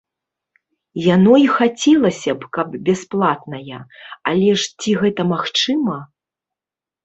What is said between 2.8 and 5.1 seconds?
бясплатная, але ж ці